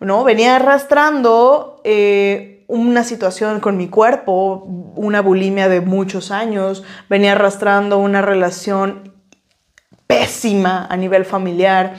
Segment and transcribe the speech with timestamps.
[0.00, 0.24] ¿no?
[0.24, 4.64] Venía arrastrando eh, una situación con mi cuerpo,
[4.96, 9.14] una bulimia de muchos años, venía arrastrando una relación
[10.06, 11.94] pésima a nivel familiar,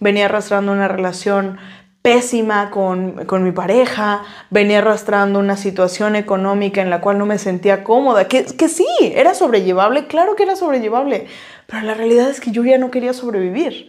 [0.00, 1.58] venía arrastrando una relación
[2.02, 7.84] pésima con, mi pareja, venía arrastrando una situación económica en la cual no me sentía
[7.84, 11.26] cómoda, que, que sí, era sobrellevable, claro que era sobrellevable,
[11.66, 13.88] pero la realidad es que yo ya no quería sobrevivir.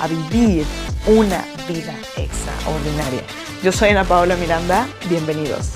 [0.00, 0.64] a vivir
[1.06, 3.22] una vida extraordinaria.
[3.62, 5.72] Yo soy Ana Paola Miranda, bienvenidos.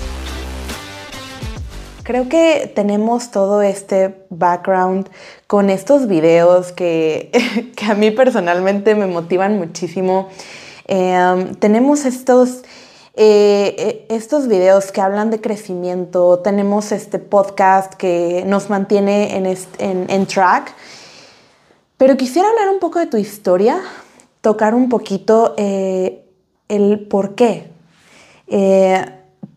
[2.03, 5.09] Creo que tenemos todo este background
[5.47, 7.31] con estos videos que,
[7.89, 10.29] a mí personalmente me motivan muchísimo.
[10.87, 12.63] Em, tenemos estos,
[13.15, 20.09] eh, eh, estos videos que hablan de crecimiento, tenemos este podcast que nos mantiene en,
[20.09, 20.73] en track.
[21.97, 23.79] Pero quisiera hablar un poco de tu historia,
[24.41, 26.25] tocar un poquito eh,
[26.67, 27.71] el por qué.
[28.47, 29.05] Eh,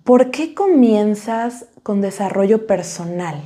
[0.04, 3.42] ¿Por qué comienzas con desarrollo personal?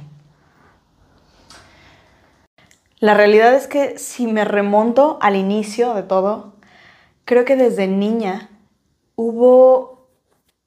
[2.99, 6.57] La realidad es que si me remonto al inicio de todo,
[7.25, 8.51] creo que desde niña
[9.15, 10.09] hubo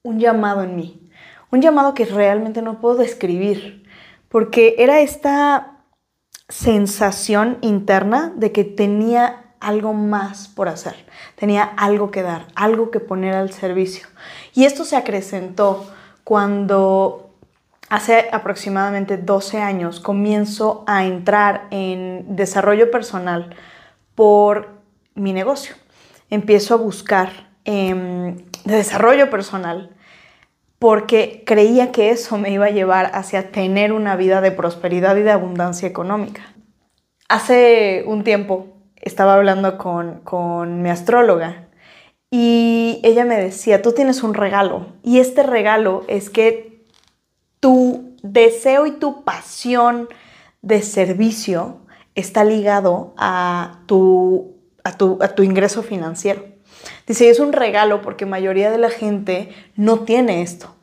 [0.02, 1.10] un llamado en mí,
[1.52, 3.84] un llamado que realmente no puedo describir,
[4.30, 5.84] porque era esta
[6.48, 10.96] sensación interna de que tenía algo más por hacer,
[11.36, 14.08] tenía algo que dar, algo que poner al servicio.
[14.54, 15.88] Y esto se acrecentó
[16.24, 17.32] cuando
[17.90, 23.56] hace aproximadamente 12 años comienzo a entrar en desarrollo personal
[24.16, 24.70] por
[25.14, 25.76] mi negocio.
[26.30, 29.90] Empiezo a buscar em, desarrollo personal
[30.80, 35.22] porque creía que eso me iba a llevar hacia tener una vida de prosperidad y
[35.22, 36.42] de abundancia económica.
[37.30, 41.68] Hace un tiempo estaba hablando con, mi astróloga
[42.30, 46.86] y ella me decía, tú tienes un regalo y este regalo es que
[47.60, 50.08] tu deseo y tu pasión
[50.62, 51.78] de servicio
[52.16, 56.46] está ligado a tu, a tu, a tu ingreso financiero.
[57.08, 60.76] Dice, es un regalo porque mayoría de la gente no tiene esto.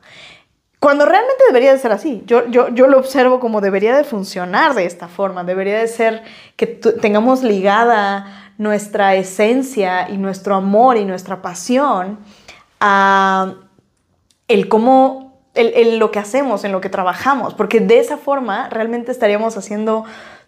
[0.79, 2.23] Cuando realmente debería de ser así.
[2.25, 5.43] Yo, yo, yo, lo observo como debería de funcionar de esta forma.
[5.43, 6.23] Debería de ser
[6.55, 12.19] que tengamos ligada nuestra esencia y nuestro amor y nuestra pasión
[12.79, 13.55] a
[14.47, 17.53] el cómo, el, lo que hacemos, en lo que trabajamos.
[17.55, 20.05] Porque de esa forma realmente estaríamos haciendo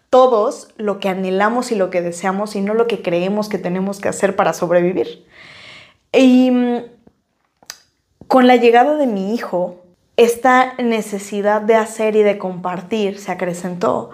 [0.08, 4.00] todos lo que anhelamos y lo que deseamos y no lo que creemos que tenemos
[4.00, 5.26] que hacer para sobrevivir.
[6.10, 6.76] Y mm,
[8.28, 9.81] con la llegada de mi hijo,
[10.16, 14.10] esta necesidad de hacer y de compartir se acrecentó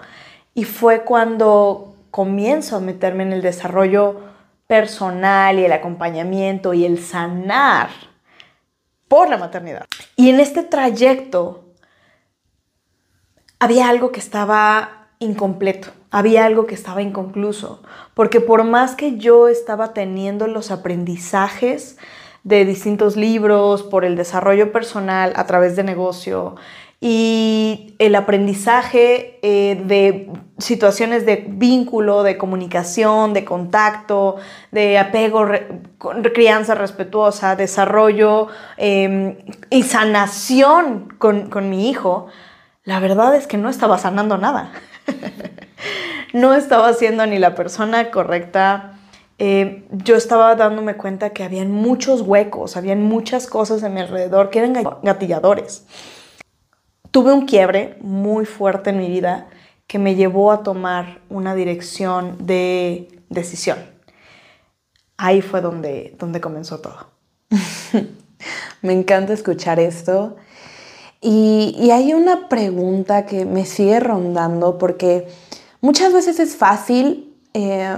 [0.53, 4.21] y fue cuando comienzo a meterme en el desarrollo
[4.67, 7.89] personal y el acompañamiento y el sanar
[9.07, 9.85] por la maternidad.
[10.15, 11.65] Y en este trayecto
[13.59, 17.83] había algo que estaba incompleto, había algo que estaba inconcluso,
[18.13, 21.97] porque por más que yo estaba teniendo los aprendizajes,
[22.43, 26.55] de distintos libros, por el desarrollo personal a través de negocio
[27.01, 34.35] y el aprendizaje eh, de situaciones de vínculo, de comunicación, de contacto,
[34.71, 35.47] de apego,
[36.33, 39.37] crianza respetuosa, desarrollo em,
[39.69, 42.27] y sanación con, con mi hijo,
[42.83, 44.73] la verdad es que no estaba sanando nada.
[46.33, 48.98] no estaba siendo ni la persona correcta
[49.39, 54.49] eh, yo estaba dándome cuenta que habían muchos huecos, habían muchas cosas a mi alrededor
[54.49, 55.85] que eran gatilladores.
[57.11, 59.47] Tuve un quiebre muy fuerte en mi vida
[59.87, 63.79] que me llevó a tomar una dirección de decisión.
[65.17, 67.07] Ahí fue donde, donde comenzó todo.
[68.81, 70.35] me encanta escuchar esto.
[71.21, 75.27] Y, hay una pregunta que me sigue rondando porque
[75.81, 77.97] muchas veces es fácil eh,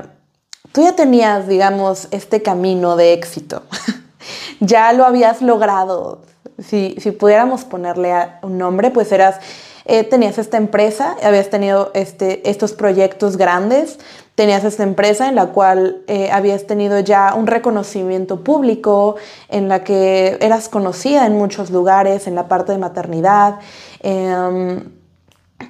[0.72, 3.64] tú ya tenías, digamos, este camino de éxito.
[4.60, 6.22] ya lo habías logrado.
[6.64, 8.14] Si, pudiéramos ponerle
[8.44, 9.40] un nombre, pues eras
[9.86, 13.98] eh, tenías esta empresa, habías tenido este, estos proyectos grandes,
[14.36, 19.16] tenías esta empresa en la cual eh, habías tenido ya un reconocimiento público,
[19.50, 23.60] en la que eras conocida en muchos lugares, en la parte de maternidad.
[24.02, 25.01] Em,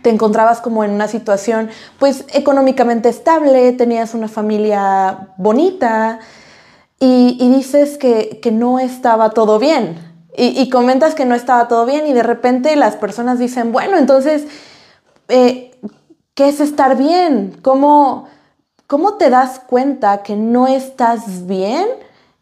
[0.01, 6.19] te encontrabas como en una situación pues económicamente estable, tenías una familia bonita
[6.99, 9.97] y, dices que, no estaba todo bien.
[10.37, 14.45] Y, comentas que no estaba todo bien y de repente las personas dicen, bueno, entonces,
[15.27, 15.71] eh,
[16.35, 17.57] ¿qué es estar bien?
[17.63, 18.27] ¿Cómo,
[18.85, 21.87] ¿Cómo te das cuenta que no estás bien?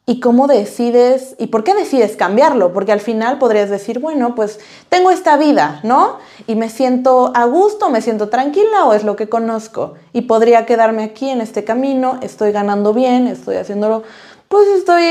[0.09, 4.59] Y cómo decides y por qué decides cambiarlo, porque al final podrías decir, bueno, pues
[4.89, 6.17] tengo esta vida, ¿no?
[6.47, 10.65] Y me siento a gusto, me siento tranquila o es lo que conozco y podría
[10.65, 14.01] quedarme aquí en este camino, estoy ganando bien, estoy haciéndolo,
[14.47, 15.03] pues estoy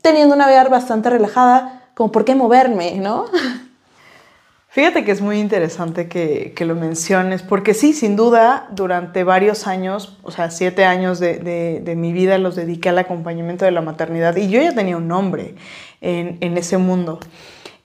[0.00, 3.26] teniendo una vida bastante relajada, como por qué moverme, ¿no?
[4.76, 10.18] Fíjate que es muy interesante que, lo menciones, porque sí, sin duda, durante varios años,
[10.22, 14.50] o sea, siete años de, mi vida los dediqué al acompañamiento de la maternidad y
[14.50, 15.54] yo ya tenía un nombre
[16.02, 17.20] en, ese mundo.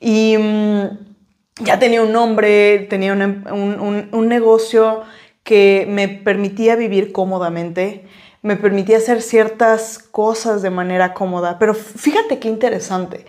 [0.02, 5.04] Y mm, ya tenía un nombre, tenía un, un negocio
[5.46, 8.04] que me permitía vivir cómodamente,
[8.42, 13.26] me permitía hacer ciertas cosas de manera cómoda, pero fíjate qué interesante,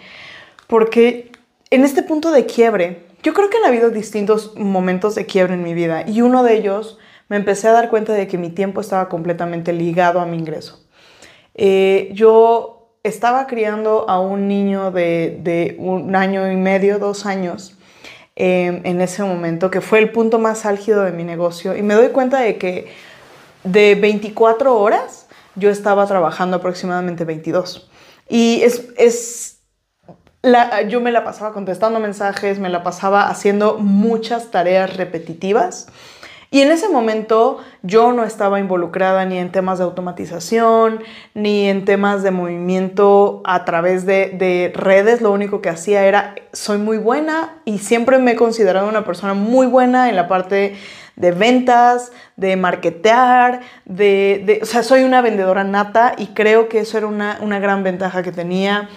[0.67, 1.31] porque
[1.71, 5.63] en este punto de quiebre, yo creo que han habido distintos momentos de quiebre en
[5.63, 6.99] mi vida y uno de ellos
[7.29, 10.85] me empecé a dar cuenta de que mi tiempo estaba completamente ligado a mi ingreso.
[11.55, 17.79] Eh, yo estaba criando a un niño de, un año y medio, dos años,
[18.37, 21.95] em, en ese momento, que fue el punto más álgido de mi negocio, y me
[21.95, 22.87] doy cuenta de que
[23.65, 27.91] de 24 horas yo estaba trabajando aproximadamente 22.
[28.29, 29.52] Y es, es
[30.89, 35.87] yo me la pasaba contestando mensajes, me la pasaba haciendo muchas tareas repetitivas.
[36.53, 41.03] Y en ese momento yo no estaba involucrada ni en temas de automatización,
[41.33, 45.23] ni en temas de movimiento a través de, redes.
[45.23, 49.33] Lo único que hacía era, soy muy buena y siempre me he considerado una persona
[49.33, 50.77] muy buena en la parte
[51.17, 56.99] de ventas, de marketear, de, o sea, soy una vendedora nata y creo que eso
[56.99, 58.91] era una, una gran ventaja que tenía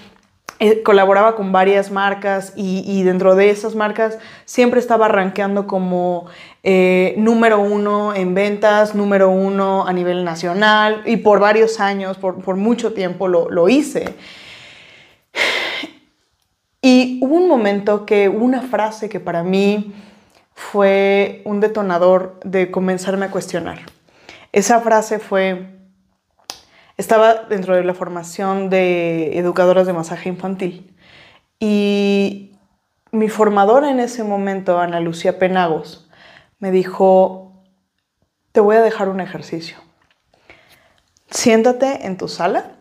[0.60, 6.28] eh, colaboraba con varias marcas y, dentro de esas marcas siempre estaba rankeando como
[6.63, 12.56] eh, número uno en ventas, número uno a nivel nacional y por varios años, por,
[12.56, 14.16] mucho tiempo lo, lo, hice.
[16.81, 19.94] Y hubo un momento que una frase que para mí
[20.54, 23.80] fue un detonador de comenzarme a cuestionar.
[24.54, 25.75] Esa frase fue,
[26.98, 30.96] estaba dentro de la formación de educadoras de masaje infantil
[31.60, 32.56] y
[33.12, 36.10] mi formadora en ese momento, Ana Lucía Penagos,
[36.60, 37.54] me dijo,
[38.52, 39.78] te voy a dejar un ejercicio.
[41.30, 42.72] Siéntate en tu sala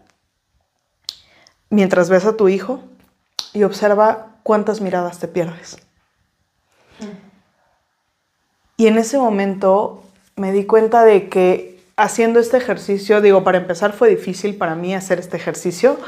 [1.71, 2.81] mientras ves a tu hijo
[3.53, 5.79] y observa cuántas miradas te pierdes.
[8.77, 10.03] Y en ese momento
[10.37, 14.95] me di cuenta de que haciendo este ejercicio, digo, para empezar fue difícil para mí
[14.95, 15.99] hacer este ejercicio.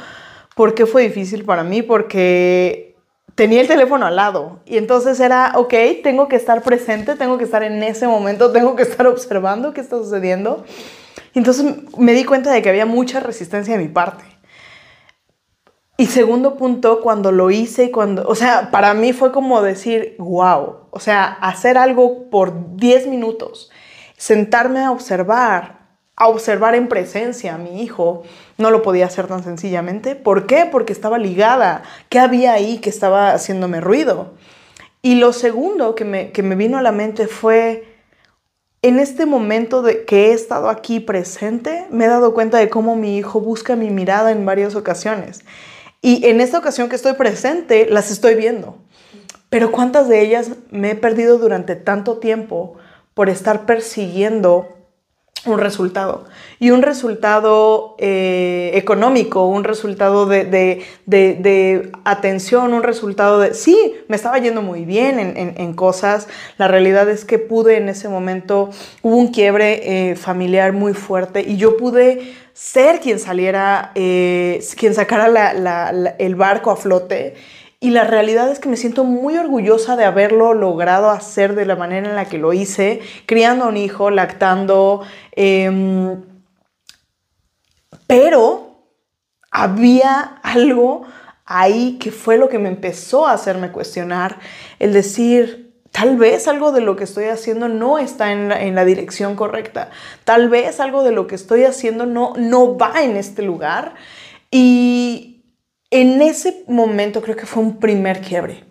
[0.55, 1.83] ¿Por qué fue difícil para mí?
[1.83, 2.97] Porque
[3.35, 7.45] tenía el teléfono al lado y entonces era, ok, tengo que estar presente, tengo que
[7.45, 10.65] estar en ese momento, tengo que estar observando qué está sucediendo.
[11.35, 11.67] Y entonces
[11.99, 14.25] me di cuenta de que había mucha resistencia de mi parte.
[15.99, 20.89] Y segundo punto, cuando lo hice, cuando, o sea, para mí fue como decir, wow,
[20.91, 23.71] o sea, hacer algo por 10 minutos,
[24.17, 25.77] sentarme a observar
[26.17, 28.23] a observar en presencia a mi hijo,
[28.57, 30.17] no lo podía hacer tan sencillamente.
[30.17, 30.67] ¿Por qué?
[30.71, 31.83] Porque estaba ligada.
[32.09, 34.33] ¿Qué había ahí que estaba haciéndome ruido?
[35.03, 37.85] Y lo segundo que me, que me vino a la mente fue,
[38.81, 42.97] en este momento de que he estado aquí presente, me he dado cuenta de cómo
[42.97, 45.45] mi hijo busca mi mirada en varias ocasiones.
[46.01, 48.79] Y en esta ocasión que estoy presente, las estoy viendo.
[49.51, 52.79] Pero ¿cuántas de ellas me he perdido durante tanto tiempo
[53.17, 54.69] por estar persiguiendo
[55.47, 56.27] un resultado.
[56.59, 60.85] Y un resultado eh, económico, un resultado de,
[62.05, 63.55] atención, un resultado de...
[63.55, 66.29] Sí, me estaba yendo muy bien en, cosas.
[66.59, 68.69] La realidad es que pude en ese momento,
[69.01, 74.93] hubo un quiebre eh, familiar muy fuerte y yo pude ser quien saliera, eh, quien
[74.93, 75.55] sacara
[76.19, 77.35] el barco a flote
[77.87, 81.77] y la realidad es que me siento muy orgullosa de haberlo logrado hacer de la
[81.77, 85.03] manera en la que lo hice, criando un hijo, lactando.
[85.31, 86.21] Em,
[88.09, 88.81] pero
[89.53, 91.07] había algo
[91.45, 94.41] ahí que fue lo que me empezó a hacerme cuestionar,
[94.81, 98.75] el decir, Tal vez algo de lo que estoy haciendo no está en la, en
[98.75, 99.89] la, dirección correcta.
[100.25, 103.95] Tal vez algo de lo que estoy haciendo no, no va en este lugar.
[104.51, 105.36] Y
[106.01, 108.65] en ese momento creo que fue un primer quiebre.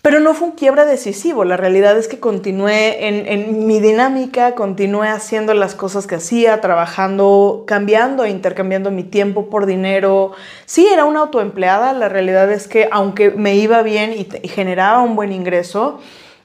[0.00, 5.08] Pero no fue un quiebre decisivo, la realidad es que continué en, mi dinámica, continué
[5.08, 10.32] haciendo las cosas que hacía, trabajando, cambiando e intercambiando mi tiempo por dinero.
[10.66, 15.14] Sí, era una autoempleada, la realidad es que aunque me iba bien y, generaba un
[15.14, 16.00] buen ingreso,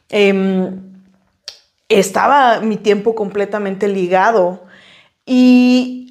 [0.09, 0.69] eh,
[1.89, 4.65] estaba mi tiempo completamente ligado.
[5.25, 6.06] Y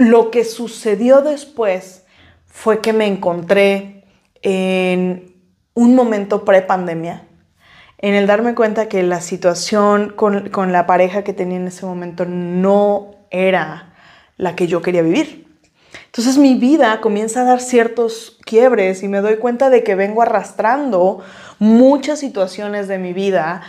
[0.00, 2.06] lo que sucedió después
[2.46, 4.06] fue que me encontré
[4.40, 5.34] en
[5.74, 7.26] un momento pre-pandemia,
[7.98, 11.84] en el darme cuenta que la situación con, con, la pareja que tenía en ese
[11.84, 13.92] momento no era
[14.38, 15.46] la que yo quería vivir.
[16.06, 20.22] Entonces mi vida comienza a dar ciertos quiebres y me doy cuenta de que vengo
[20.22, 21.22] arrastrando
[21.58, 23.60] muchas situaciones de mi vida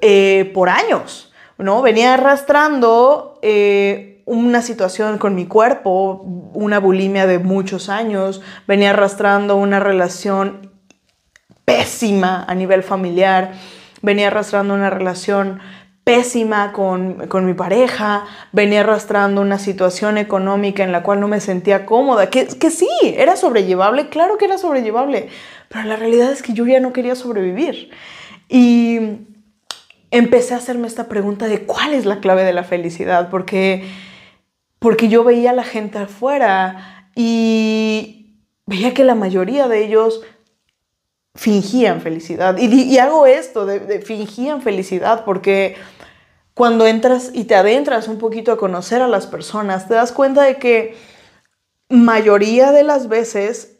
[0.00, 1.82] eh, por años, ¿no?
[1.82, 6.22] Venía arrastrando eh, una situación con mi cuerpo,
[6.54, 10.72] una bulimia de muchos años, venía arrastrando una relación
[11.64, 13.52] pésima a nivel familiar,
[14.02, 15.60] venía arrastrando una relación
[16.04, 21.40] pésima con, con, mi pareja, venía arrastrando una situación económica en la cual no me
[21.40, 25.28] sentía cómoda, que, que sí, era sobrellevable, claro que era sobrellevable,
[25.68, 27.90] pero la realidad es que yo ya no quería sobrevivir.
[28.50, 29.00] Y
[30.10, 33.84] empecé a hacerme esta pregunta de cuál es la clave de la felicidad, porque,
[34.84, 38.36] porque yo veía a la gente afuera y
[38.66, 40.20] veía que la mayoría de ellos
[41.34, 42.58] fingían felicidad.
[42.58, 45.76] Y, hago esto de, fingían felicidad porque
[46.52, 50.42] cuando entras y te adentras un poquito a conocer a las personas, te das cuenta
[50.42, 50.94] de que
[51.88, 53.78] mayoría de las veces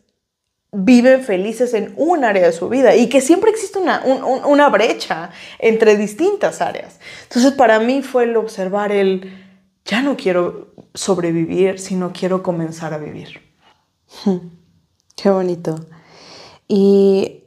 [0.73, 4.71] viven felices en un área de su vida y que siempre existe una, un, una
[4.71, 6.99] brecha entre distintas áreas.
[7.25, 9.44] Entonces para mí fue el observar el,
[9.85, 13.41] ya no quiero sobrevivir, sino quiero comenzar a vivir.
[15.17, 15.87] Qué bonito.
[16.67, 17.45] Y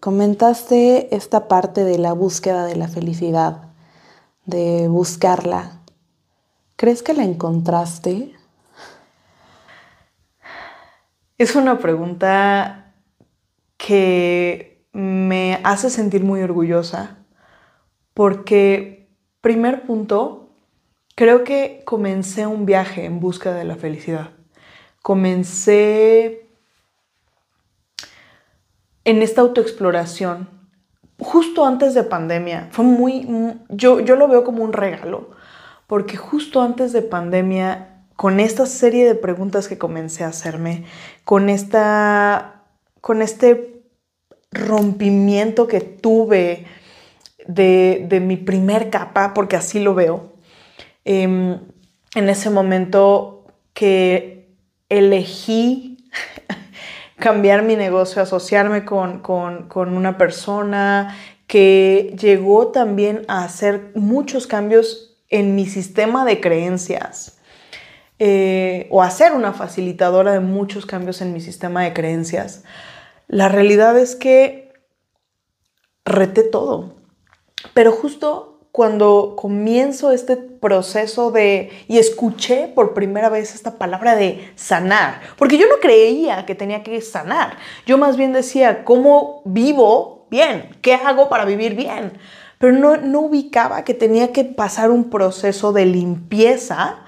[0.00, 3.70] comentaste esta parte de la búsqueda de la felicidad,
[4.46, 5.82] de buscarla.
[6.76, 8.34] ¿Crees que la encontraste?
[11.36, 12.94] Es una pregunta
[13.76, 17.18] que me hace sentir muy orgullosa
[18.14, 20.39] porque, primer punto,
[21.20, 24.30] creo que comencé un viaje en busca de la felicidad.
[25.02, 26.48] Comencé
[29.04, 30.48] en esta autoexploración,
[31.18, 33.28] justo antes de pandemia, fue muy,
[33.68, 35.28] yo, yo lo veo como un regalo,
[35.86, 40.86] porque justo antes de pandemia, con esta serie de preguntas que comencé a hacerme,
[41.26, 42.62] con, esta,
[43.02, 43.82] con este
[44.52, 46.64] rompimiento que tuve
[47.46, 50.29] de, de mi primer capa, porque así lo veo,
[51.04, 54.48] eh, en ese momento que
[54.88, 56.10] elegí
[57.18, 61.16] cambiar mi negocio, asociarme con, con, con, una persona
[61.46, 67.38] que llegó también a hacer muchos cambios en mi sistema de creencias.
[68.22, 72.64] Eh, o a ser una facilitadora de muchos cambios en mi sistema de creencias.
[73.28, 74.74] La realidad es que
[76.04, 76.96] reté todo.
[77.72, 84.52] Pero justo cuando comienzo este proceso de, y escuché por primera vez esta palabra de
[84.54, 90.26] sanar, porque yo no creía que tenía que sanar, yo más bien decía, ¿cómo vivo
[90.30, 90.76] bien?
[90.82, 92.12] ¿Qué hago para vivir bien?
[92.58, 97.00] Pero no, no ubicaba que tenía que pasar un proceso de limpieza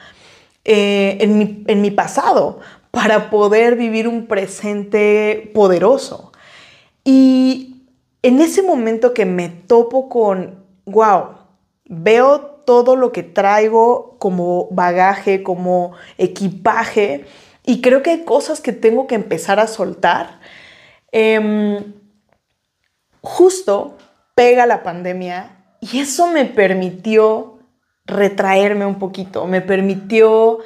[0.64, 6.33] eh, en, mi, en mi pasado para poder vivir un presente poderoso.
[7.04, 7.87] Y
[8.23, 11.41] en ese momento que me topo con, wow,
[11.94, 17.26] veo todo lo que traigo como bagaje, como equipaje,
[17.64, 20.40] y creo que hay cosas que tengo que empezar a soltar.
[21.12, 21.84] Eh,
[23.20, 23.99] justo
[24.34, 27.58] pega la pandemia y eso me permitió
[28.06, 30.58] retraerme un poquito, me permitió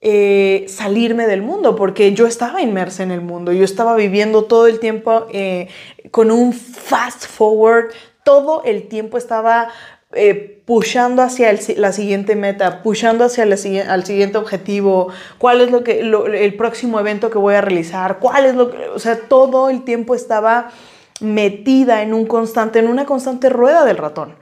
[0.00, 4.66] eh, salirme del mundo, porque yo estaba inmersa en el mundo, yo estaba viviendo todo
[4.66, 5.68] el tiempo eh,
[6.10, 7.92] con un fast forward,
[8.24, 9.68] todo el tiempo estaba
[10.12, 13.52] eh, pushando hacia la siguiente meta, pushando hacia el,
[13.88, 18.46] al siguiente objetivo, cuál es lo que, el próximo evento que voy a realizar, cuál
[18.46, 20.70] es lo que, o sea, todo el tiempo estaba
[21.20, 24.36] metida en un constante, en una constante rueda del ratón.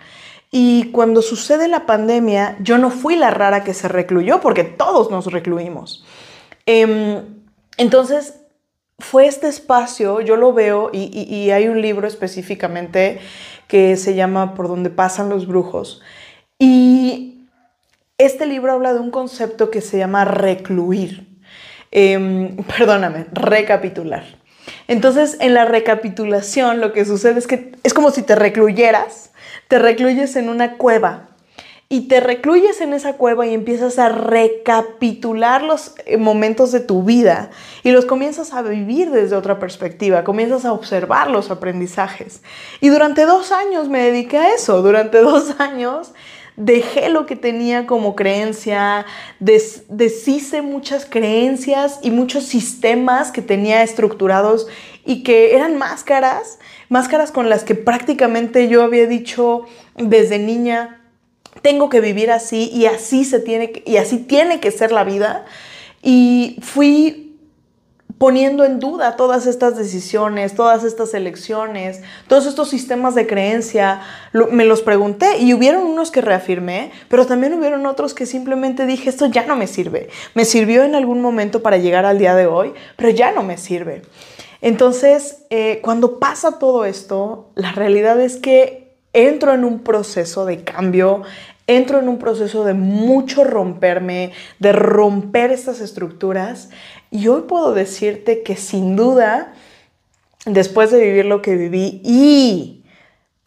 [0.50, 5.10] Y cuando sucede la pandemia, yo no fui la rara que se recluyó, porque todos
[5.10, 6.04] nos recluimos.
[6.64, 7.22] Eh,
[7.76, 8.40] entonces,
[8.98, 13.20] fue este espacio, yo lo veo, y, hay un libro específicamente
[13.68, 16.02] que se llama Por donde pasan los brujos.
[16.58, 17.46] Y
[18.18, 21.28] este libro habla de un concepto que se llama recluir.
[21.90, 24.24] Em, perdóname, recapitular.
[24.88, 29.30] Entonces, en la recapitulación lo que sucede es que es como si te recluyeras,
[29.68, 31.27] te recluyes en una cueva
[31.90, 37.02] y te recluyes en esa cueva y empiezas a recapitular los eh, momentos de tu
[37.02, 37.50] vida
[37.82, 42.42] y los comienzas a vivir desde otra perspectiva, comienzas a observar los aprendizajes.
[42.82, 46.12] Y durante dos años me dediqué a eso, durante dos años
[46.56, 49.06] dejé lo que tenía como creencia,
[49.38, 54.66] deshice muchas creencias y muchos sistemas que tenía estructurados
[55.06, 59.62] y que eran máscaras, máscaras con las que prácticamente yo había dicho
[59.94, 60.97] desde niña,
[61.62, 65.44] tengo que vivir así y así se tiene y así tiene que ser la vida
[66.02, 67.28] y fui
[68.18, 74.00] poniendo en duda todas estas decisiones, todas estas elecciones, todos estos sistemas de creencia,
[74.50, 79.08] me los pregunté y hubieron unos que reafirmé, pero también hubieron otros que simplemente dije,
[79.08, 80.08] esto ya no me sirve.
[80.34, 83.56] Me sirvió en algún momento para llegar al día de hoy, pero ya no me
[83.56, 84.02] sirve.
[84.60, 88.87] Entonces, eh, cuando pasa todo esto, la realidad es que
[89.26, 91.22] entro en un proceso de cambio,
[91.66, 96.70] entro en un proceso de mucho romperme, de romper estas estructuras.
[97.10, 99.54] Y hoy puedo decirte que sin duda,
[100.46, 102.78] después de vivir lo que viví y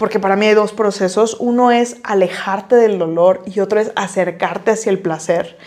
[0.01, 1.37] porque para mí hay dos procesos.
[1.39, 5.59] Uno es alejarte del dolor y otro es acercarte hacia el placer.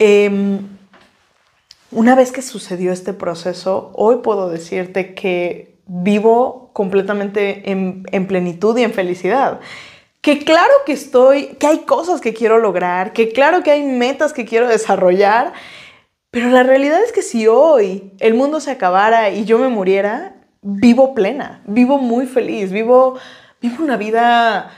[0.00, 0.66] Em,
[1.92, 8.82] una vez que sucedió este proceso, hoy puedo decirte que vivo completamente en, plenitud y
[8.82, 9.60] en felicidad.
[10.20, 14.32] Que claro que estoy, que hay cosas que quiero lograr, que claro que hay metas
[14.32, 15.52] que quiero desarrollar,
[16.30, 20.36] pero la realidad es que si hoy el mundo se acabara y yo me muriera,
[20.62, 23.18] vivo plena, vivo muy feliz, vivo,
[23.60, 24.70] vivo una vida,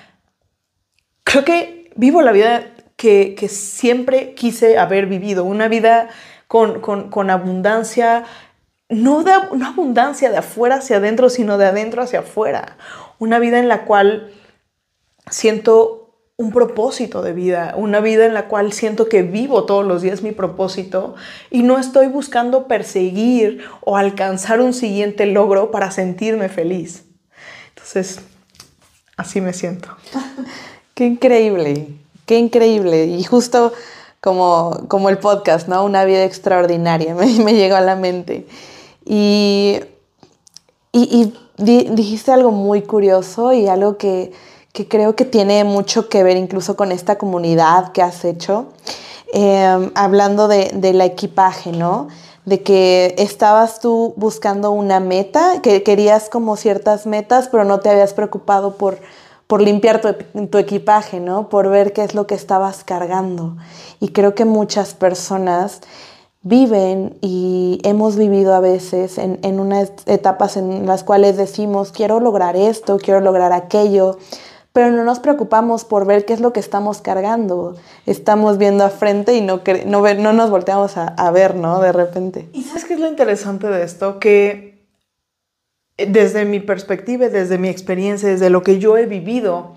[1.25, 6.08] creo que vivo la vida que, siempre quise haber vivido, una vida
[6.46, 8.25] con, con abundancia,
[8.92, 12.76] no, de, abundancia de afuera hacia adentro, sino de adentro hacia afuera.
[13.18, 14.30] Una vida en la cual
[15.30, 15.98] siento
[16.37, 20.22] un propósito de vida, una vida en la cual siento que vivo todos los días
[20.22, 21.14] mi propósito
[21.50, 27.05] y no estoy buscando perseguir o alcanzar un siguiente logro para sentirme feliz.
[27.68, 28.20] Entonces,
[29.16, 29.88] así me siento.
[30.94, 31.88] qué increíble,
[32.26, 33.07] qué increíble.
[33.07, 33.72] Y justo
[34.20, 35.85] como, como el podcast, ¿no?
[35.85, 38.46] Una vida extraordinaria, me, me llegó a la mente.
[39.04, 39.80] Y,
[40.92, 44.32] y, dijiste algo muy curioso y algo que,
[44.88, 48.66] creo que tiene mucho que ver incluso con esta comunidad que has hecho,
[49.32, 52.08] em, hablando de, del equipaje, ¿no?
[52.44, 57.90] De que estabas tú buscando una meta, que querías como ciertas metas, pero no te
[57.90, 58.98] habías preocupado por,
[59.46, 61.48] por limpiar tu, tu, equipaje, ¿no?
[61.48, 63.56] Por ver qué es lo que estabas cargando.
[64.00, 65.80] Y creo que muchas personas
[66.42, 72.57] viven y hemos vivido a veces en, unas etapas en las cuales decimos, quiero lograr
[72.57, 74.18] esto, quiero lograr aquello,
[74.72, 77.76] pero no nos preocupamos por ver qué es lo que estamos cargando.
[78.07, 81.81] Estamos viendo a frente y no, no, no nos volteamos a, a, ver, ¿no?
[81.81, 82.48] De repente.
[82.52, 84.18] ¿Y sabes qué es lo interesante de esto?
[84.18, 84.87] Que
[85.98, 89.74] eh, desde mi perspectiva, desde mi experiencia, desde lo que yo he vivido,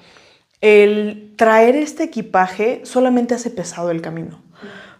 [0.61, 4.41] el traer este equipaje solamente hace pesado el camino.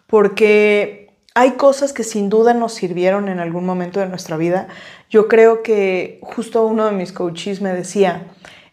[0.08, 1.05] Porque
[1.36, 4.67] hay cosas que sin duda nos sirvieron en algún momento de nuestra vida.
[5.10, 8.24] Yo creo que justo uno de mis coaches me decía,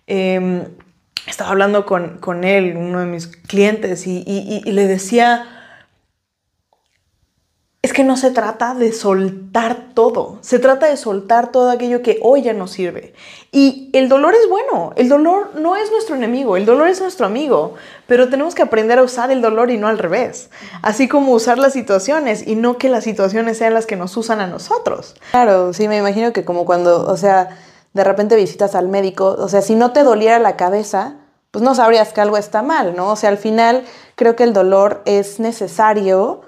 [0.07, 0.65] em,
[1.27, 5.62] estaba hablando con, él, uno de mis clientes, y le decía,
[7.85, 12.21] es que no se trata de soltar todo, se trata de soltar todo aquello que
[12.23, 13.13] hoy ya no sirve.
[13.51, 17.27] Y el dolor es bueno, el dolor no es nuestro enemigo, el dolor es nuestro
[17.27, 17.75] amigo,
[18.07, 20.49] pero tenemos que aprender a usar el dolor y no al revés.
[20.81, 24.41] Así como usar las situaciones y no que las situaciones sean las que nos usan
[24.41, 25.17] a nosotros.
[25.33, 27.59] Claro, sí, me imagino que como cuando, o sea,
[27.95, 31.17] de repente visitas al médico, o sea, si no te doliera la cabeza,
[31.51, 33.11] pues no sabrías que algo está mal, ¿no?
[33.11, 33.83] O sea, al final
[34.15, 36.43] creo que el dolor es necesario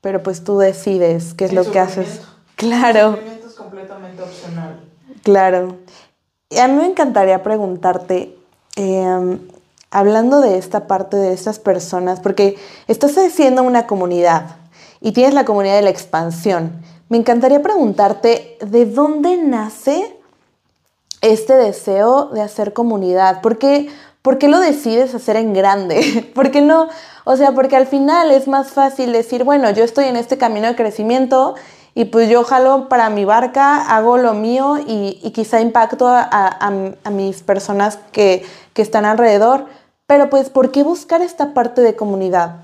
[0.00, 2.22] pero pues tú decides qué es lo que haces.
[2.56, 3.18] Claro.
[3.20, 4.80] El es completamente opcional.
[5.22, 5.76] Claro.
[6.48, 8.36] Y a mí me encantaría preguntarte,
[8.76, 9.38] em,
[9.90, 12.56] hablando de esta parte de estas personas, porque
[12.88, 14.56] estás haciendo una comunidad
[15.00, 16.82] y tienes la comunidad de la expansión.
[17.08, 20.16] Me encantaría preguntarte, ¿de dónde nace
[21.20, 23.40] este deseo de hacer comunidad?
[23.42, 23.88] ¿Por qué,
[24.22, 26.30] ¿por qué lo decides hacer en grande?
[26.34, 26.88] ¿Por qué no?
[27.24, 30.68] O sea, porque al final es más fácil decir, bueno, yo estoy en este camino
[30.68, 31.54] de crecimiento
[31.94, 36.70] y pues yo jalo para mi barca, hago lo mío y, quizá impacto a,
[37.10, 39.66] mis personas que, que están alrededor.
[40.06, 42.56] Pero pues, ¿por qué buscar esta parte de comunidad?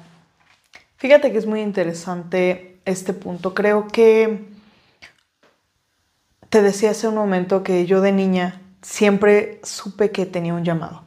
[0.97, 3.55] Fíjate que es muy interesante este punto.
[3.55, 4.49] Creo que
[6.49, 11.06] te decía hace un momento que yo de niña siempre supe que tenía un llamado.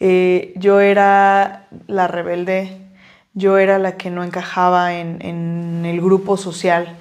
[0.00, 2.78] Eh, yo era la rebelde,
[3.32, 6.96] yo era la que no encajaba en, el grupo social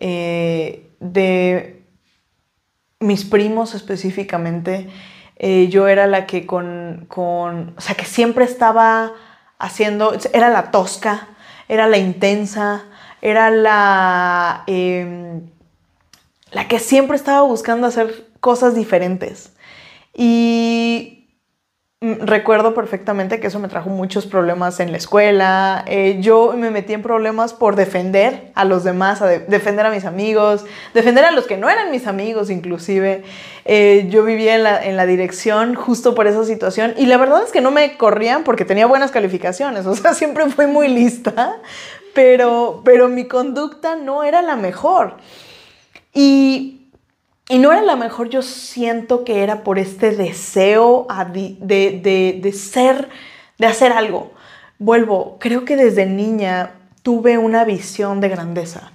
[0.00, 1.82] eh, de
[3.00, 4.88] mis primos específicamente.
[5.36, 9.12] Eh, yo era la que con, con, o sea, que siempre estaba
[9.58, 11.28] haciendo, era la tosca,
[11.68, 12.84] era la intensa,
[13.22, 15.48] era la, em,
[16.50, 19.52] la que siempre estaba buscando hacer cosas diferentes.
[20.14, 21.21] Y
[22.02, 25.84] recuerdo perfectamente que eso me trajo muchos problemas en la escuela.
[25.86, 30.64] Eh, yo me metí en problemas por defender a los demás, defender a mis amigos,
[30.94, 33.22] defender a los que no eran mis amigos inclusive.
[33.64, 37.44] Eh, yo vivía en la, en la, dirección justo por esa situación y la verdad
[37.44, 41.56] es que no me corrían porque tenía buenas calificaciones, o sea, siempre fui muy lista,
[42.14, 45.18] pero, pero mi conducta no era la mejor.
[46.12, 46.81] Y
[47.48, 53.08] y no era la mejor, yo siento que era por este deseo de, ser,
[53.58, 54.32] de hacer algo.
[54.78, 58.92] Vuelvo, creo que desde niña tuve una visión de grandeza.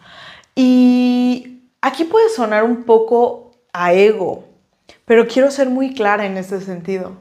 [0.56, 4.46] Y aquí puede sonar un poco a ego,
[5.06, 7.14] pero quiero ser muy clara en este sentido.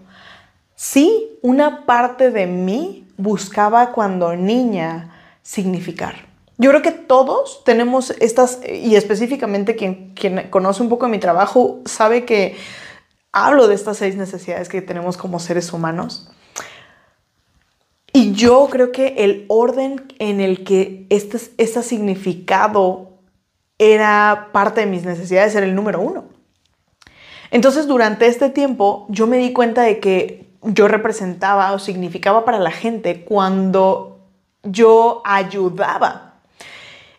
[0.75, 5.13] Sí, una parte de mí buscaba cuando niña
[5.43, 6.26] significar.
[6.59, 11.83] Yo creo que todos tenemos estas, y específicamente quien, conoce un poco de mi trabajo
[11.85, 12.57] sabe que
[13.31, 16.31] hablo de estas seis necesidades que tenemos como seres humanos.
[18.13, 23.11] Y yo creo que el orden en el que este, este significado
[23.79, 26.25] era parte de mis necesidades era el número uno.
[27.51, 32.59] Entonces, durante este tiempo, yo me di cuenta de que yo representaba o significaba para
[32.59, 34.21] la gente cuando
[34.63, 36.26] yo ayudaba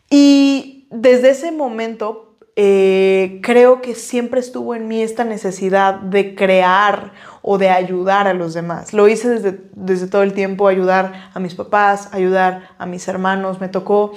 [0.09, 2.27] y desde ese momento
[2.59, 8.33] eh, creo que siempre estuvo en mí esta necesidad de crear o de ayudar a
[8.33, 8.93] los demás.
[8.93, 13.61] Lo hice desde, desde todo el tiempo, ayudar a mis papás, ayudar a mis hermanos.
[13.61, 14.13] Me tocó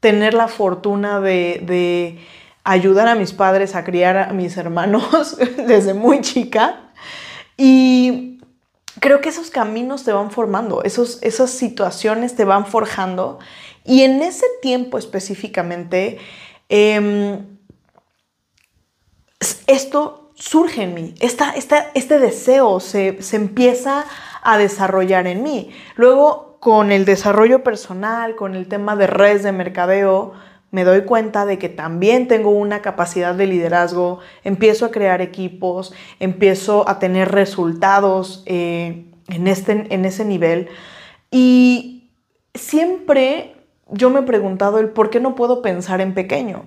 [0.00, 2.18] tener la fortuna de, de
[2.64, 6.90] ayudar a mis padres a criar a mis hermanos desde muy chica.
[7.56, 8.39] Y
[9.00, 13.38] creo que esos caminos te van formando, esos, esas situaciones te van forjando
[13.84, 16.18] y en ese tiempo específicamente,
[16.68, 17.58] em,
[19.66, 24.04] esto surge en mí, este deseo se, se empieza
[24.42, 25.70] a desarrollar en mí.
[25.96, 30.34] Luego, con el desarrollo personal, con el tema de redes de mercadeo,
[30.70, 35.92] me doy cuenta de que también tengo una capacidad de liderazgo, empiezo a crear equipos,
[36.20, 40.68] empiezo a tener resultados eh, en, este, en ese nivel.
[41.30, 42.10] Y
[42.54, 43.56] siempre
[43.90, 46.64] yo me he preguntado el por qué no puedo pensar en pequeño.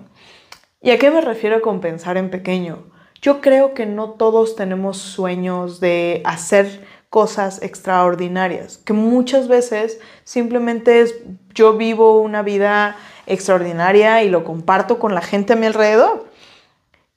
[0.80, 2.84] ¿Y a qué me refiero con pensar en pequeño?
[3.22, 11.00] Yo creo que no todos tenemos sueños de hacer cosas extraordinarias, que muchas veces simplemente
[11.00, 11.14] es
[11.54, 16.26] yo vivo una vida extraordinaria y lo comparto con la gente a mi alrededor.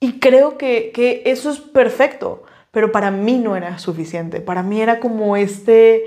[0.00, 4.40] Y creo que, que eso es perfecto, pero para mí no era suficiente.
[4.40, 6.04] Para mí era como este,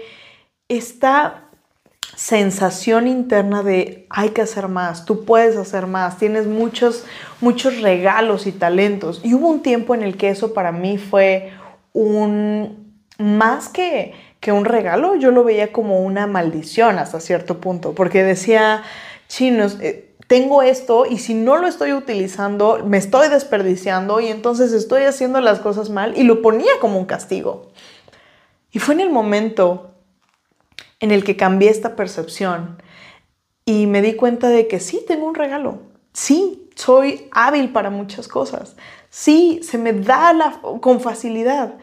[0.70, 1.44] esta
[2.16, 7.06] sensación interna de hay que hacer más, tú puedes hacer más, tienes muchos,
[7.40, 9.22] muchos regalos y talentos.
[9.24, 11.52] Y hubo un tiempo en el que eso para mí fue
[11.94, 17.94] un, más que, que un regalo, yo lo veía como una maldición hasta cierto punto,
[17.94, 18.84] porque decía,
[19.32, 24.74] chinos, eh, tengo esto y si no lo estoy utilizando, me estoy desperdiciando y entonces
[24.74, 27.70] estoy haciendo las cosas mal y lo ponía como un castigo.
[28.72, 29.92] Y fue en el momento
[31.00, 32.82] en el que cambié esta percepción
[33.66, 35.80] y me di cuenta de que sí, tengo un regalo,
[36.14, 38.76] sí, soy hábil para muchas cosas,
[39.10, 41.76] sí, se me da con facilidad.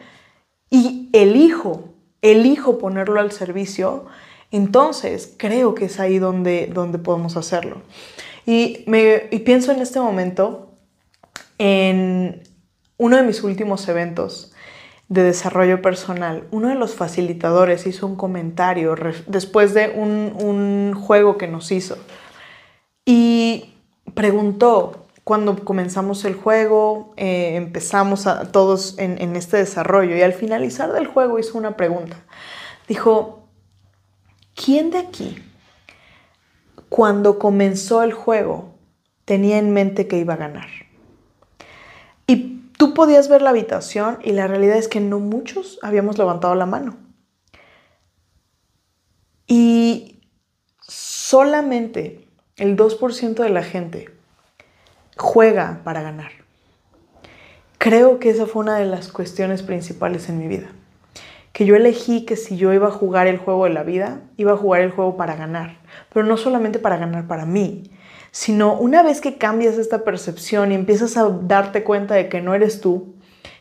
[0.71, 1.85] Y elijo,
[2.21, 4.05] elijo ponerlo al servicio,
[4.51, 7.81] entonces creo que es ahí donde, donde podemos hacerlo.
[8.45, 10.71] Y, me, y pienso en este momento
[11.59, 12.41] en
[12.97, 14.53] uno de mis últimos eventos
[15.07, 18.95] de desarrollo personal, uno de los facilitadores hizo un comentario
[19.27, 21.97] después de un, juego que nos hizo
[23.05, 23.73] y
[24.13, 30.91] preguntó, cuando comenzamos el juego, eh, empezamos a, todos en este desarrollo y al finalizar
[30.91, 32.17] del juego hizo una pregunta.
[32.87, 33.38] Dijo,
[34.63, 35.37] ¿quién de aquí,
[36.89, 38.73] cuando comenzó el juego,
[39.25, 40.67] tenía en mente que iba a ganar.
[42.27, 46.55] Y tú podías ver la habitación y la realidad es que no muchos habíamos levantado
[46.55, 46.97] la mano.
[49.47, 50.21] Y
[50.79, 54.09] solamente el 2% de la gente
[55.15, 56.31] juega para ganar.
[57.77, 60.69] Creo que esa fue una de las cuestiones principales en mi vida.
[61.51, 64.53] Que yo elegí que si yo iba a jugar el juego de la vida, iba
[64.53, 65.77] a jugar el juego para ganar.
[66.13, 67.91] Pero no solamente para ganar para mí,
[68.31, 72.53] sino una vez que cambias esta percepción y empiezas a darte cuenta de que no
[72.53, 73.15] eres tú,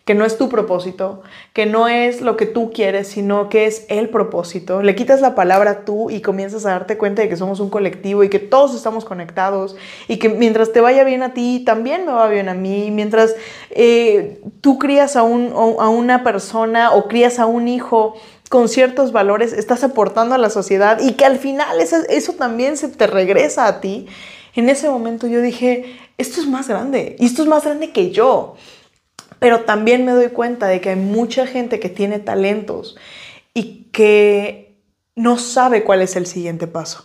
[0.09, 1.21] que no es tu propósito,
[1.53, 4.81] que no es lo que tú quieres, sino que es el propósito.
[4.83, 8.25] Le quitas la palabra tú y comienzas a darte cuenta de que somos un colectivo
[8.25, 9.77] y que todos estamos conectados
[10.09, 12.90] y que mientras te vaya bien a ti, también me va bien a mí.
[12.90, 13.37] Mientras
[13.68, 18.14] eh, tú crías a, un, a una persona o crías a un hijo
[18.49, 22.79] con ciertos valores, estás aportando a la sociedad y que al final eso, eso también
[22.79, 24.07] se te regresa a ti.
[24.55, 28.11] En ese momento yo dije, esto es más grande y esto es más grande que
[28.11, 28.57] yo.
[29.38, 32.96] Pero también me doy cuenta de que hay mucha gente que tiene talentos
[33.55, 34.77] y que
[35.14, 37.05] no sabe cuál es el siguiente paso,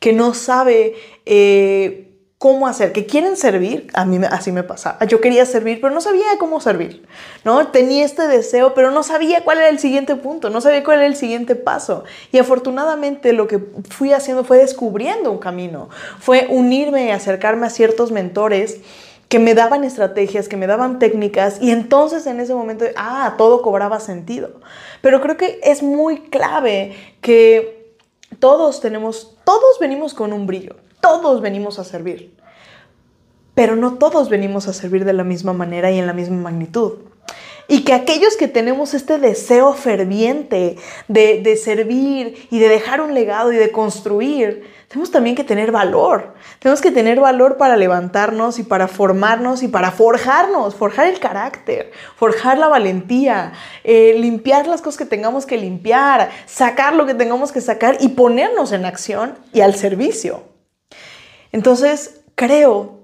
[0.00, 5.20] que no sabe eh, cómo hacer, que quieren servir, a mí así me pasaba, yo
[5.20, 7.04] quería servir, pero no sabía cómo servir,
[7.42, 7.68] ¿no?
[7.68, 11.06] Tenía este deseo, pero no sabía cuál era el siguiente punto, no sabía cuál era
[11.06, 12.04] el siguiente paso.
[12.30, 15.88] Y afortunadamente lo que fui haciendo fue descubriendo un camino,
[16.20, 18.82] fue unirme y acercarme a ciertos mentores
[19.28, 23.62] que me daban estrategias, que me daban técnicas y entonces en ese momento, ah, todo
[23.62, 24.60] cobraba sentido.
[25.02, 27.94] Pero creo que es muy clave que
[28.38, 32.34] todos tenemos, todos venimos con un brillo, todos venimos a servir,
[33.54, 36.94] pero no todos venimos a servir de la misma manera y en la misma magnitud.
[37.70, 43.12] Y que aquellos que tenemos este deseo ferviente de, de servir y de dejar un
[43.12, 46.34] legado y de construir, tenemos también que tener valor.
[46.60, 51.92] Tenemos que tener valor para levantarnos y para formarnos y para forjarnos, forjar el carácter,
[52.16, 53.52] forjar la valentía,
[53.84, 58.08] eh, limpiar las cosas que tengamos que limpiar, sacar lo que tengamos que sacar y
[58.08, 60.44] ponernos en acción y al servicio.
[61.52, 63.00] Entonces, creo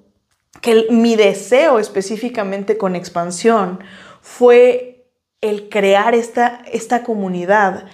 [0.62, 3.81] que mi deseo específicamente con expansión
[4.23, 5.07] fue
[5.42, 7.85] el crear esta, esta comunidad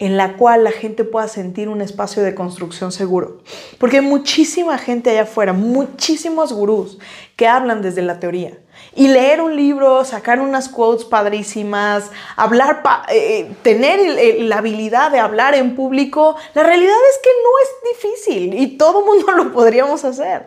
[0.00, 3.42] en la cual la gente pueda sentir un espacio de construcción seguro.
[3.78, 6.98] Porque hay muchísima gente allá afuera, muchísimos gurús
[7.36, 8.58] que hablan desde la teoría.
[8.96, 15.54] Y leer un libro, sacar unas quotes padrísimas, hablar, eh, tener la habilidad de hablar
[15.54, 20.46] en público, la realidad es que no es difícil y todo mundo lo podríamos hacer.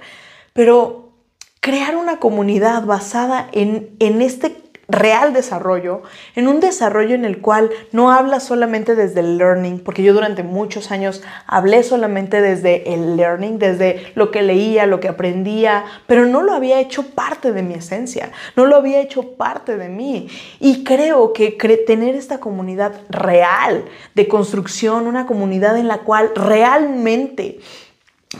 [0.53, 1.11] Pero
[1.59, 6.03] crear una comunidad basada en, en este real desarrollo,
[6.35, 10.43] en un desarrollo en el cual no habla solamente desde el learning, porque yo durante
[10.43, 16.25] muchos años hablé solamente desde el learning, desde lo que leía, lo que aprendía, pero
[16.25, 20.27] no lo había hecho parte de mi esencia, no lo había hecho parte de mí.
[20.59, 27.59] Y creo que tener esta comunidad real de construcción, una comunidad en la cual realmente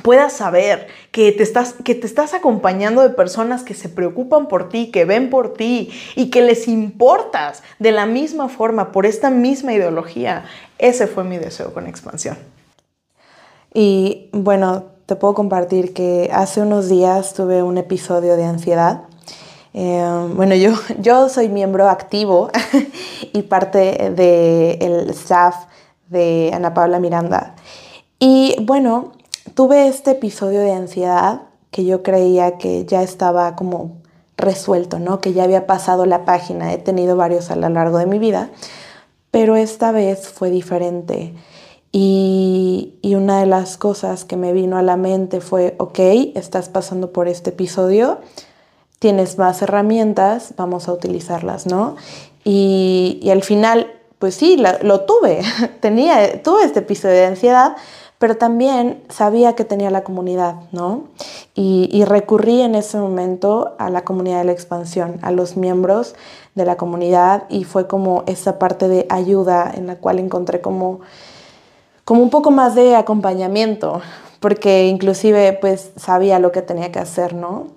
[0.01, 4.69] puedas saber que te, estás, que te estás acompañando de personas que se preocupan por
[4.69, 9.29] ti, que ven por ti y que les importas de la misma forma, por esta
[9.29, 10.45] misma ideología.
[10.77, 12.37] Ese fue mi deseo con expansión.
[13.73, 19.01] Y bueno, te puedo compartir que hace unos días tuve un episodio de ansiedad.
[19.73, 22.49] Eh, bueno, yo, yo soy miembro activo
[23.33, 25.65] y parte del staff
[26.09, 27.55] de Ana Paula Miranda.
[28.19, 29.11] Y bueno,
[29.55, 33.97] tuve este episodio de ansiedad que yo creía que ya estaba como
[34.37, 35.19] resuelto, ¿no?
[35.19, 38.49] Que ya había pasado la página, he tenido varios a lo largo de mi vida,
[39.31, 41.33] pero esta vez fue diferente.
[41.91, 45.99] Y, y, una de las cosas que me vino a la mente fue, ok,
[46.33, 48.19] estás pasando por este episodio,
[48.97, 51.95] tienes más herramientas, vamos a utilizarlas, ¿no?
[52.43, 55.41] Y, y al final, pues sí, lo tuve,
[55.81, 57.75] tenía, tuve este episodio de ansiedad,
[58.23, 61.09] pero también sabía que tenía la comunidad, ¿no?
[61.55, 66.15] Y, recurrí en ese momento a la comunidad de la expansión, a los miembros
[66.55, 71.01] de la comunidad y fue como esa parte de ayuda en la cual encontré como,
[72.05, 73.99] como un poco más de acompañamiento,
[74.39, 77.67] porque inclusive pues sabía lo que tenía que hacer, ¿no?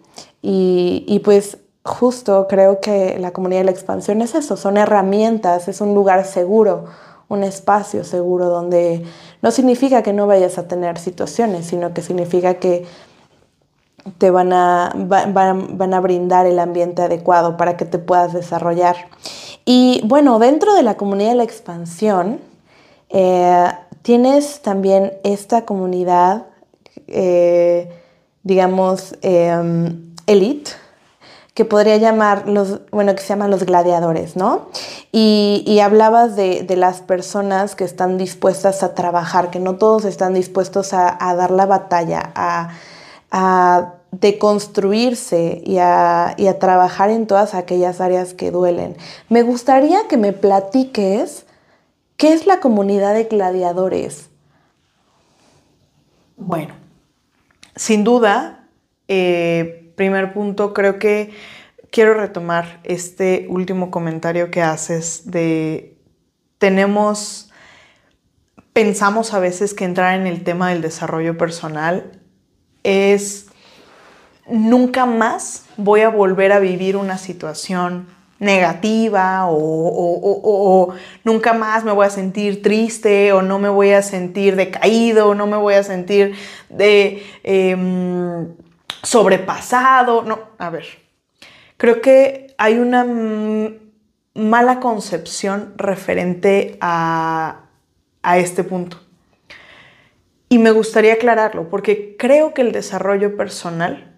[0.42, 5.66] Y, y pues justo creo que la comunidad de la expansión es eso, son herramientas,
[5.66, 6.85] es un lugar seguro,
[7.28, 9.04] un espacio seguro donde
[9.42, 12.86] no significa que no vayas a tener situaciones, sino que significa que
[14.18, 18.96] te van a, van, a brindar el ambiente adecuado para que te puedas desarrollar.
[19.64, 22.40] Y bueno, dentro de la comunidad de la expansión,
[23.08, 23.68] eh,
[24.02, 26.46] tienes también esta comunidad
[27.08, 27.88] eh,
[28.42, 30.70] digamos, em, elite,
[31.57, 34.69] que podría llamar los, bueno, que se llaman los gladiadores, ¿no?
[35.11, 40.92] Y, hablabas de, las personas que están dispuestas a trabajar, que no todos están dispuestos
[40.92, 42.73] a, dar la batalla, a,
[43.31, 48.95] a deconstruirse y a, y a trabajar en todas aquellas áreas que duelen.
[49.31, 51.47] Me gustaría que me platiques
[52.19, 54.29] qué es la comunidad de gladiadores.
[56.37, 56.75] Bueno,
[57.77, 58.69] sin duda,
[59.09, 61.32] eh, primer punto, creo que
[61.90, 65.96] quiero retomar este último comentario que haces de
[66.59, 67.50] tenemos,
[68.72, 72.12] pensamos a veces que entrar en el tema del desarrollo personal
[72.82, 73.46] es
[74.48, 78.06] nunca más voy a volver a vivir una situación
[78.38, 84.56] negativa o, nunca más me voy a sentir triste o no me voy a sentir
[84.56, 86.35] decaído, o no me voy a sentir
[86.68, 87.22] de...
[87.42, 88.48] Em,
[89.02, 90.22] sobrepasado.
[90.22, 90.87] No, a ver,
[91.76, 93.04] creo que hay una
[94.35, 97.66] mala concepción referente a,
[98.22, 99.00] a este punto.
[100.48, 104.16] Y me gustaría aclararlo porque creo que el desarrollo personal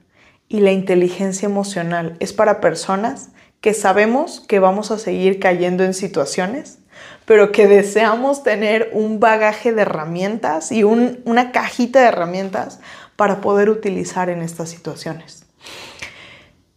[0.48, 5.94] y la inteligencia emocional es para personas que sabemos que vamos a seguir cayendo en
[5.94, 6.78] situaciones,
[7.24, 12.80] pero que deseamos tener un bagaje de herramientas y una cajita de herramientas
[13.18, 15.44] para poder utilizar en estas situaciones.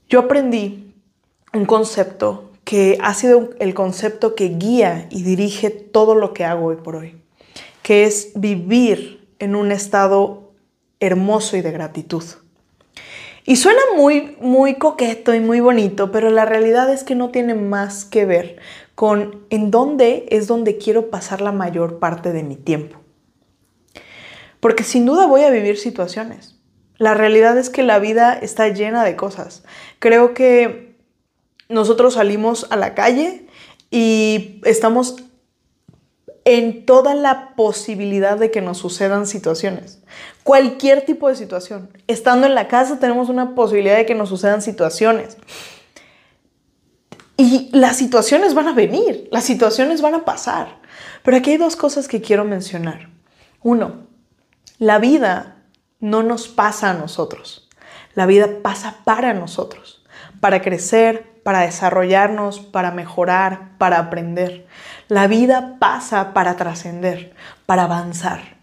[0.09, 0.95] Yo aprendí
[1.53, 6.65] un concepto que ha sido el concepto que guía y dirige todo lo que hago
[6.65, 7.21] hoy por hoy,
[7.83, 10.53] que es vivir en un estado
[10.99, 12.23] hermoso y de gratitud.
[13.45, 17.53] Y suena muy, muy coqueto y muy bonito, pero la realidad es que no tiene
[17.53, 18.57] más que ver
[18.95, 23.00] con en dónde es donde quiero pasar la mayor parte de mi tiempo.
[24.61, 26.55] Porque sin duda voy a vivir situaciones.
[26.97, 29.63] La realidad es que la vida está llena de cosas.
[29.99, 30.95] Creo que
[31.67, 33.47] nosotros salimos a la calle
[33.89, 35.15] y estamos
[36.45, 40.03] en toda la posibilidad de que nos sucedan situaciones.
[40.43, 41.89] Cualquier tipo de situación.
[42.07, 45.37] Estando en la casa tenemos una posibilidad de que nos sucedan situaciones.
[47.35, 50.79] Y las situaciones van a venir, las situaciones van a pasar.
[51.23, 53.09] Pero aquí hay dos cosas que quiero mencionar.
[53.63, 54.10] Uno,
[54.81, 55.57] la vida
[55.99, 57.69] no nos pasa a nosotros.
[58.15, 60.03] La vida pasa para nosotros,
[60.39, 64.65] para crecer, para desarrollarnos, para mejorar, para aprender.
[65.07, 67.35] La vida pasa para trascender,
[67.67, 68.57] para avanzar.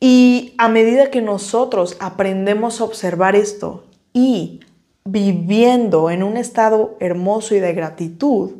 [0.00, 4.58] Y a medida que nosotros aprendemos a observar esto y
[5.04, 8.56] viviendo en un estado hermoso y de gratitud,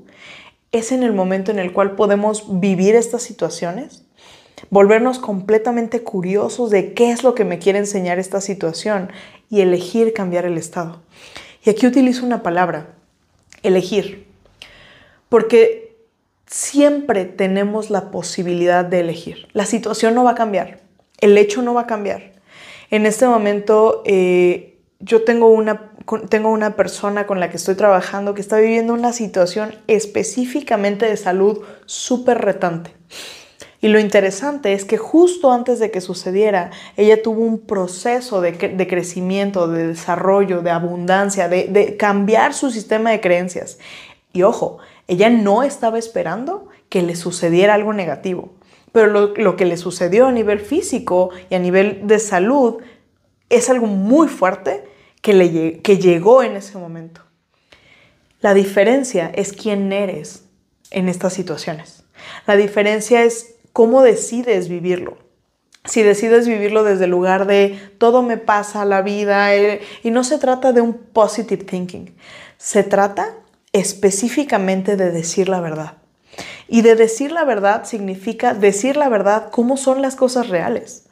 [0.70, 4.04] es en el momento en el cual podemos vivir estas situaciones
[4.70, 9.10] volvernos completamente curiosos de qué es lo que me quiere enseñar esta situación
[9.50, 11.02] y elegir cambiar el estado.
[11.64, 12.94] Y aquí utilizo una palabra,
[13.62, 14.26] elegir,
[15.28, 15.96] porque
[16.46, 19.48] siempre tenemos la posibilidad de elegir.
[19.52, 20.80] La situación no va a cambiar,
[21.20, 22.32] el hecho no va a cambiar.
[22.90, 25.92] En este momento eh, yo tengo una,
[26.28, 31.16] tengo una persona con la que estoy trabajando que está viviendo una situación específicamente de
[31.16, 32.92] salud súper retante.
[33.80, 38.56] Y lo interesante es que justo antes de que sucediera, ella tuvo un proceso de,
[38.88, 43.78] crecimiento, de desarrollo, de abundancia, de, cambiar su sistema de creencias.
[44.32, 48.52] Y ojo, ella no estaba esperando que le sucediera algo negativo,
[48.90, 52.78] pero lo, que le sucedió a nivel físico y a nivel de salud
[53.48, 54.84] es algo muy fuerte
[55.22, 57.22] que, le, que llegó en ese momento.
[58.40, 60.44] La diferencia es quién eres
[60.90, 62.04] en estas situaciones.
[62.46, 65.16] La diferencia es cómo decides vivirlo.
[65.84, 70.22] Si decides vivirlo desde el lugar de todo me pasa la vida eh, y no
[70.22, 72.14] se trata de un positive thinking,
[72.58, 73.34] se trata
[73.72, 75.94] específicamente de decir la verdad.
[76.68, 81.04] Y de decir la verdad significa decir la verdad cómo son las cosas reales.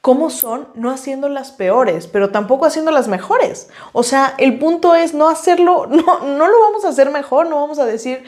[0.00, 3.68] Cómo son, no haciendo las peores, pero tampoco haciendo las mejores.
[3.92, 7.56] O sea, el punto es no hacerlo, no, no lo vamos a hacer mejor, no
[7.56, 8.22] vamos a decir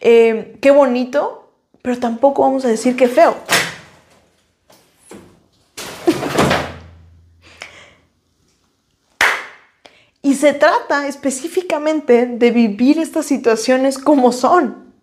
[0.00, 1.41] eh, qué bonito,
[1.82, 3.36] pero tampoco vamos a decir que feo.
[10.24, 14.94] Y se trata específicamente de vivir estas situaciones como son,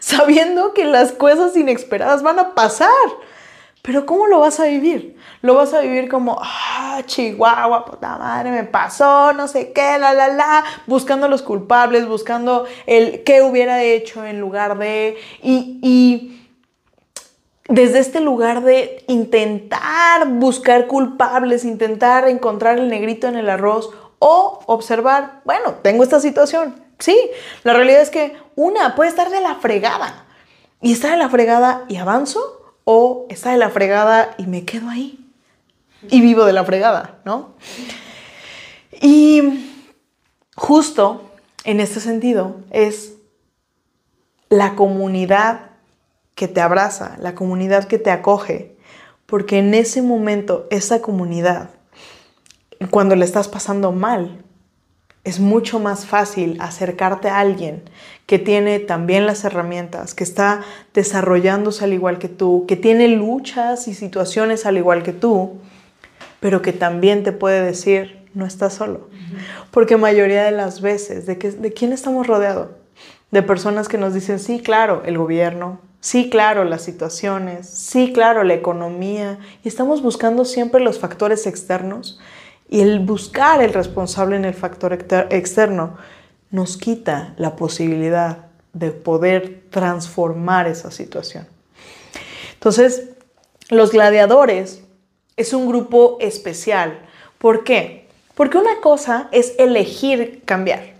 [0.00, 2.90] sabiendo que las cosas inesperadas van a pasar.
[3.86, 5.16] Pero ¿cómo lo vas a vivir?
[5.42, 10.12] Lo vas a vivir como, ah, Chihuahua, puta madre, me pasó, no sé qué, la,
[10.12, 15.16] la, la, buscando los culpables, buscando el qué hubiera hecho en lugar de...
[15.40, 16.50] Y, y
[17.68, 24.64] desde este lugar de intentar buscar culpables, intentar encontrar el negrito en el arroz o
[24.66, 26.74] observar, bueno, tengo esta situación.
[26.98, 27.16] Sí,
[27.62, 30.26] la realidad es que una puede estar de la fregada
[30.80, 32.55] y está de la fregada y avanzo
[32.88, 35.28] o está de la fregada y me quedo ahí
[36.08, 37.56] y vivo de la fregada, ¿no?
[39.00, 39.72] Y
[40.54, 41.28] justo
[41.64, 43.14] en este sentido es
[44.48, 45.72] la comunidad
[46.36, 48.76] que te abraza, la comunidad que te acoge,
[49.26, 51.70] porque en ese momento esa comunidad,
[52.90, 54.44] cuando le estás pasando mal,
[55.26, 57.82] es mucho más fácil acercarte a alguien
[58.26, 60.62] que tiene también las herramientas, que está
[60.94, 65.54] desarrollándose al igual que tú, que tiene luchas y situaciones al igual que tú,
[66.38, 69.08] pero que también te puede decir, no estás solo.
[69.72, 72.68] Porque mayoría de las veces, ¿de, ¿de quién estamos rodeados?
[73.32, 78.44] De personas que nos dicen, sí, claro, el gobierno, sí, claro, las situaciones, sí, claro,
[78.44, 82.20] la economía, y estamos buscando siempre los factores externos
[82.68, 85.96] y el buscar el responsable en el factor externo
[86.50, 91.46] nos quita la posibilidad de poder transformar esa situación.
[92.54, 93.10] Entonces,
[93.68, 94.82] los gladiadores
[95.36, 96.98] es un grupo especial.
[97.38, 98.08] ¿Por qué?
[98.34, 100.96] Porque una cosa es elegir cambiar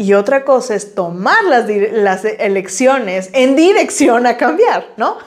[0.00, 5.18] y otra cosa es tomar las, elecciones en dirección a cambiar, ¿no?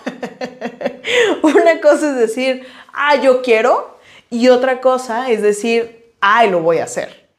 [1.44, 3.93] una cosa es decir, ah, yo quiero,
[4.34, 7.30] y otra cosa es decir, ay, lo voy a hacer.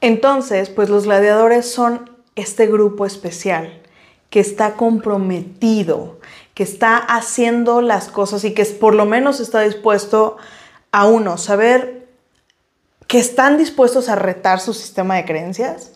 [0.00, 3.82] Entonces, pues los gladiadores son este grupo especial
[4.30, 6.18] que está comprometido,
[6.54, 10.38] que está haciendo las cosas y que por lo menos está dispuesto
[10.92, 12.08] a uno, saber
[13.06, 15.92] que están dispuestos a retar su sistema de creencias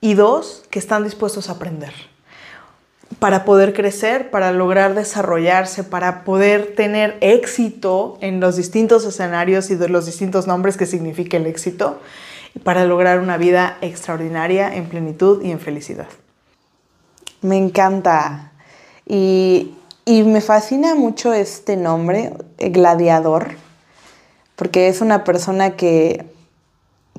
[0.00, 2.11] y dos, que están dispuestos a aprender
[3.18, 9.74] para poder crecer, para lograr desarrollarse, para poder tener éxito en los distintos escenarios y
[9.74, 12.00] de los distintos nombres que significa el éxito,
[12.54, 16.08] y para lograr una vida extraordinaria en plenitud y en felicidad.
[17.40, 18.52] Me encanta.
[19.06, 19.74] Y,
[20.06, 23.52] me fascina mucho este nombre, gladiador,
[24.56, 26.26] porque es una persona que,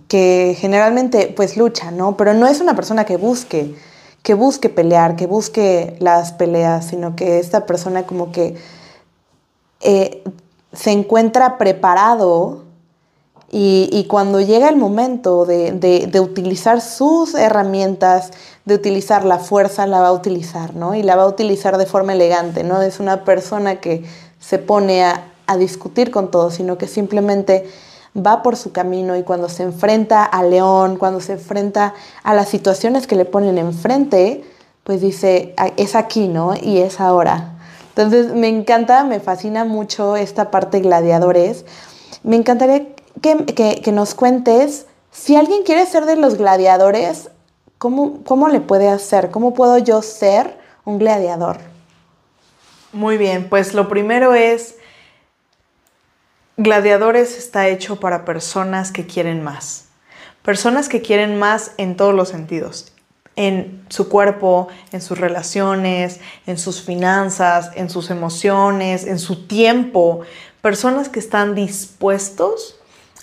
[0.07, 2.17] que generalmente pues lucha, ¿no?
[2.17, 3.75] Pero no es una persona que busque,
[4.23, 8.55] que busque pelear, que busque las peleas, sino que esta persona como que
[9.81, 10.23] eh,
[10.71, 12.63] se encuentra preparado
[13.55, 18.31] y, cuando llega el momento de, utilizar sus herramientas,
[18.65, 20.95] de utilizar la fuerza, la va a utilizar, ¿no?
[20.95, 22.81] Y la va a utilizar de forma elegante, ¿no?
[22.81, 24.05] Es una persona que
[24.39, 27.69] se pone a, a discutir con todo, sino que simplemente
[28.15, 31.93] va por su camino y cuando se enfrenta al león, cuando se enfrenta
[32.23, 34.43] a las situaciones que le ponen enfrente,
[34.83, 36.53] pues dice, es aquí, ¿no?
[36.55, 37.53] Y es ahora.
[37.89, 41.65] Entonces me encanta, me fascina mucho esta parte gladiadores.
[42.23, 42.87] Me encantaría
[43.21, 47.29] que, nos cuentes, si alguien quiere ser de los gladiadores,
[47.77, 49.31] ¿cómo, ¿cómo le puede hacer?
[49.31, 51.57] ¿Cómo puedo yo ser un gladiador?
[52.91, 54.75] Muy bien, pues lo primero es
[56.57, 59.85] Gladiadores está hecho para personas que quieren más.
[60.43, 62.93] Personas que quieren más en todos los sentidos.
[63.35, 70.21] En su cuerpo, en sus relaciones, en sus finanzas, en sus emociones, en su tiempo.
[70.61, 72.79] Personas que están dispuestos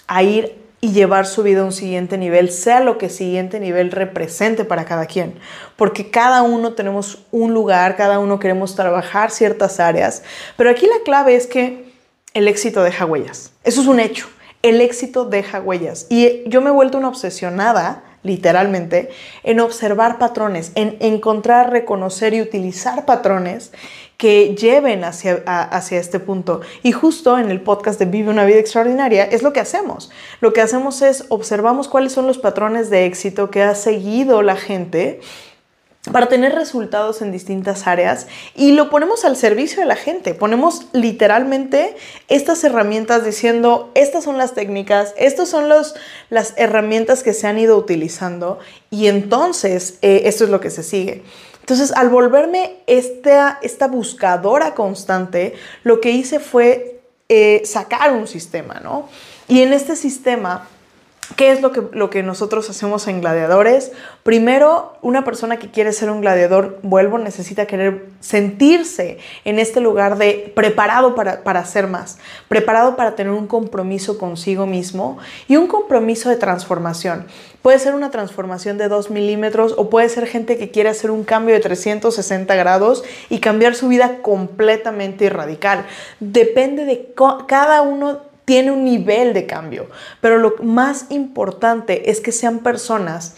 [0.08, 3.92] a ir y llevar su vida a un siguiente nivel, sea lo que siguiente nivel
[3.92, 5.38] represente para cada quien.
[5.76, 10.24] Porque cada uno tenemos un lugar, cada uno queremos trabajar ciertas áreas.
[10.56, 11.89] Pero aquí la clave es que
[12.34, 13.52] el éxito deja huellas.
[13.64, 14.28] Eso es un hecho.
[14.62, 16.06] El éxito deja huellas.
[16.10, 19.10] Y yo me he vuelto una obsesionada, literalmente,
[19.42, 23.72] en observar patrones, en encontrar, reconocer y utilizar patrones
[24.18, 26.60] que lleven hacia, hacia este punto.
[26.82, 30.10] Y justo en el podcast de Vive una vida extraordinaria es lo que hacemos.
[30.42, 34.56] Lo que hacemos es observamos cuáles son los patrones de éxito que ha seguido la
[34.56, 35.20] gente
[36.12, 40.34] para tener resultados en distintas áreas y lo ponemos al servicio de la gente.
[40.34, 41.94] Ponemos literalmente
[42.28, 45.94] estas herramientas diciendo, estas son las técnicas, estas son los,
[46.30, 48.58] las herramientas que se han ido utilizando
[48.90, 51.22] y entonces eh, esto es lo que se sigue.
[51.60, 58.80] Entonces, al volverme esta, esta buscadora constante, lo que hice fue eh, sacar un sistema,
[58.82, 59.08] ¿no?
[59.46, 60.66] Y en este sistema
[61.36, 63.92] ¿Qué es lo que, lo que nosotros hacemos en gladiadores?
[64.22, 70.18] Primero, una persona que quiere ser un gladiador, vuelvo, necesita querer sentirse en este lugar
[70.18, 72.18] de preparado para, para hacer más,
[72.48, 75.18] preparado para tener un compromiso consigo mismo
[75.48, 77.26] y un compromiso de transformación.
[77.62, 81.24] Puede ser una transformación de 2 milímetros o puede ser gente que quiere hacer un
[81.24, 85.84] cambio de 360 grados y cambiar su vida completamente y radical.
[86.20, 87.12] Depende de
[87.46, 89.88] cada uno tiene un nivel de cambio,
[90.20, 93.36] pero lo más importante es que sean personas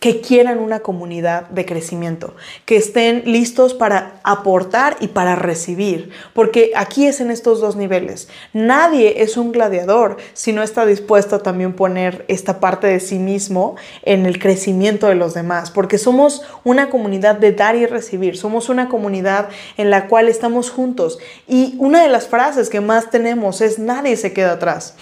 [0.00, 2.34] que quieran una comunidad de crecimiento,
[2.64, 8.28] que estén listos para aportar y para recibir, porque aquí es en estos dos niveles.
[8.52, 13.18] Nadie es un gladiador si no está dispuesto a también poner esta parte de sí
[13.18, 18.36] mismo en el crecimiento de los demás, porque somos una comunidad de dar y recibir,
[18.36, 23.10] somos una comunidad en la cual estamos juntos y una de las frases que más
[23.10, 24.94] tenemos es nadie se queda atrás.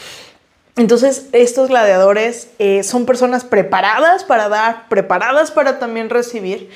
[0.76, 6.70] Entonces, estos gladiadores eh, son personas preparadas para dar, preparadas para también recibir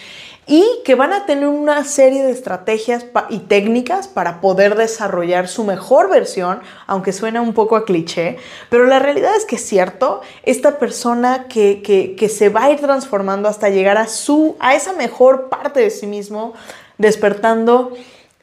[0.46, 5.64] y que van a tener una serie de estrategias y técnicas para poder desarrollar su
[5.64, 8.38] mejor versión, aunque suena un poco a cliché,
[8.70, 12.80] pero la realidad es que es cierto, esta persona que, que se va a ir
[12.80, 16.54] transformando hasta llegar a, su, a esa mejor parte de sí mismo,
[16.98, 17.92] despertando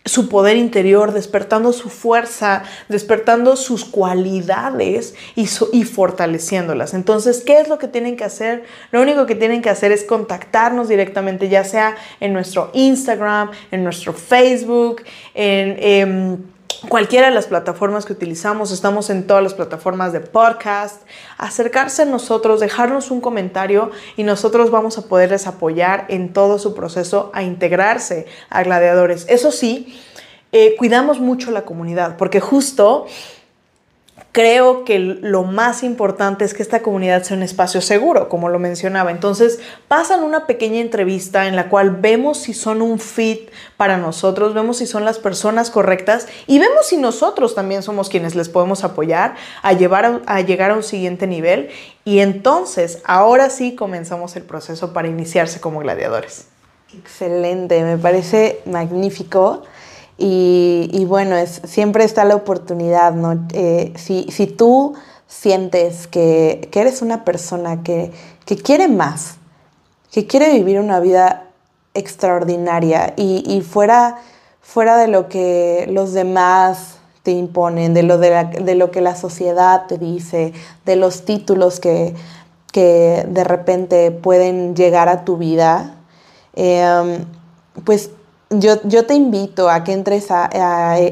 [0.08, 5.46] su poder interior, despertando su fuerza, despertando sus cualidades y,
[5.84, 6.94] fortaleciéndolas.
[6.94, 8.64] Entonces, ¿qué es lo que tienen que hacer?
[8.92, 13.84] Lo único que tienen que hacer es contactarnos directamente, ya sea en nuestro Instagram, en
[13.84, 15.04] nuestro Facebook,
[15.34, 15.78] en...
[15.80, 16.57] Em,
[16.90, 21.02] cualquiera de las plataformas que utilizamos, estamos en todas las plataformas de podcast,
[21.38, 26.74] acercarse a nosotros, dejarnos un comentario y nosotros vamos a poderles apoyar en todo su
[26.74, 29.26] proceso a integrarse a gladiadores.
[29.30, 30.00] Eso sí,
[30.52, 33.06] eh, cuidamos mucho la comunidad, porque justo
[34.38, 38.60] creo que lo más importante es que esta comunidad sea un espacio seguro, como lo
[38.60, 39.10] mencionaba.
[39.10, 39.58] Entonces,
[39.88, 44.78] pasan una pequeña entrevista en la cual vemos si son un fit para nosotros, vemos
[44.78, 49.34] si son las personas correctas y vemos si nosotros también somos quienes les podemos apoyar
[49.64, 51.70] a, llevar a, llegar a un siguiente nivel.
[52.06, 56.46] Y entonces, ahora sí comenzamos el proceso para iniciarse como gladiadores.
[56.96, 59.64] Excelente, me parece magnífico.
[60.20, 63.46] Y, bueno, es, siempre está la oportunidad, ¿no?
[63.54, 64.96] Eh, si, tú
[65.28, 68.12] sientes que, eres una persona que,
[68.64, 69.36] quiere más,
[70.12, 71.48] que quiere vivir una vida
[71.94, 74.18] extraordinaria y, fuera,
[74.62, 79.86] fuera de lo que los demás te imponen, de lo, de, lo que la sociedad
[79.86, 80.54] te dice,
[80.86, 82.16] de los títulos que,
[82.72, 85.96] que de repente pueden llegar a tu vida,
[86.56, 87.26] eh,
[87.84, 88.10] pues
[88.50, 90.50] yo, te invito a que entres a,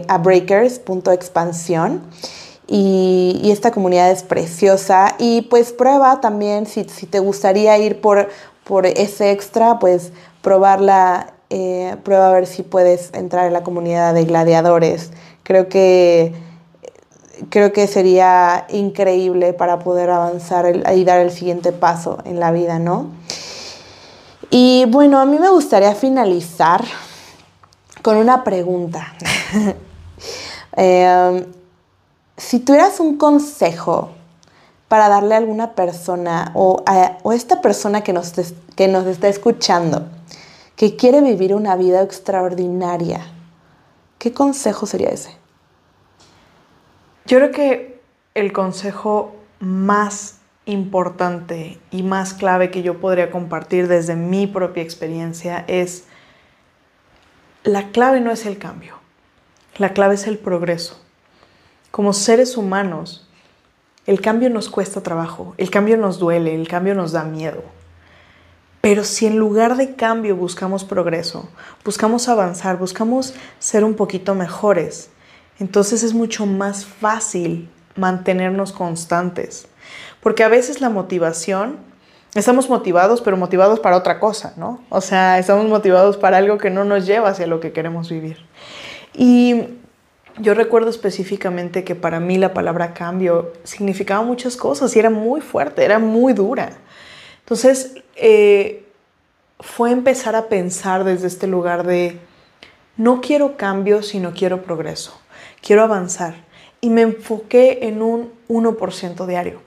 [0.07, 2.01] a, breakers.expansión
[2.67, 8.29] y, esta comunidad es preciosa y pues prueba también si, te gustaría ir por,
[8.63, 14.13] por ese extra, pues probarla, eh, prueba a ver si puedes entrar en la comunidad
[14.13, 15.11] de gladiadores.
[15.43, 16.33] Creo que,
[17.49, 22.79] creo que sería increíble para poder avanzar y dar el siguiente paso en la vida,
[22.79, 23.09] ¿no?
[24.49, 26.85] Y bueno, a mí me gustaría finalizar
[28.05, 29.13] con una pregunta.
[30.77, 31.45] Em,
[32.35, 34.11] si tuvieras un consejo
[34.89, 38.33] para darle a alguna persona o a esta persona que nos,
[38.75, 40.09] que nos está escuchando,
[40.75, 43.21] que quiere vivir una vida extraordinaria,
[44.19, 45.31] ¿qué consejo sería ese?
[47.25, 48.01] Yo creo que
[48.33, 55.63] el consejo más importante y más clave que yo podría compartir desde mi propia experiencia
[55.67, 56.03] es
[57.65, 58.93] la clave no es el cambio,
[59.77, 61.01] la clave es el progreso.
[61.89, 63.27] Como seres humanos,
[64.05, 67.63] el cambio nos cuesta trabajo, el cambio nos duele, el cambio nos da miedo.
[68.81, 71.49] Pero si en lugar de cambio buscamos progreso,
[71.83, 75.09] buscamos avanzar, buscamos ser un poquito mejores,
[75.57, 79.67] entonces es mucho más fácil mantenernos constantes.
[80.21, 81.77] Porque a veces la motivación
[82.39, 84.81] estamos motivados, pero motivados para otra cosa, ¿no?
[84.89, 88.45] O sea, estamos motivados para algo que no nos lleva hacia lo que queremos vivir.
[89.13, 89.63] Y
[90.37, 95.39] yo recuerdo específicamente que para mí la palabra cambio significaba muchas cosas y era muy
[95.39, 96.73] fuerte, era muy dura.
[97.39, 98.85] Entonces, eh,
[99.61, 102.19] fue empezar a pensar desde este lugar de,
[102.97, 105.17] no quiero cambio, sino quiero progreso,
[105.61, 106.43] quiero avanzar.
[106.81, 109.61] Y me enfoqué en un 1% diario.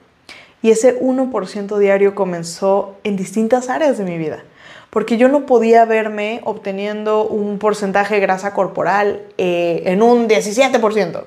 [0.61, 4.43] Y ese 1% diario comenzó en distintas áreas de mi vida,
[4.89, 11.23] porque yo no podía verme obteniendo un porcentaje de grasa corporal eh, en un 17%.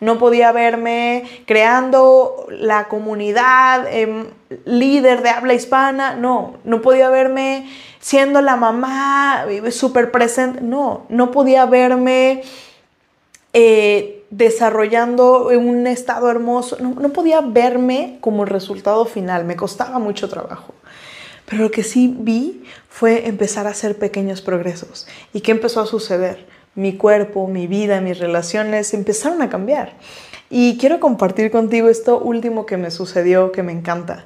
[0.00, 4.26] no podía verme creando la comunidad, em,
[4.64, 7.68] líder de habla hispana, no, no podía verme
[8.00, 12.42] siendo la mamá eh, súper presente, no, no podía verme
[13.52, 20.28] eh, desarrollando un estado hermoso, no, podía verme como el resultado final, me costaba mucho
[20.30, 20.74] trabajo.
[21.44, 25.06] Pero lo que sí vi fue empezar a hacer pequeños progresos.
[25.34, 26.46] ¿Y qué empezó a suceder?
[26.74, 29.92] Mi cuerpo, mi vida, mis relaciones empezaron a cambiar.
[30.48, 34.24] Y quiero compartir contigo esto último que me sucedió, que me encanta.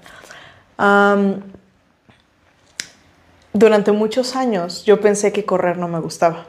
[3.53, 6.47] durante muchos años yo pensé que correr no me gustaba.